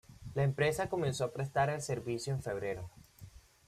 [0.33, 2.89] La empresa comenzó a prestar el servicio en febrero.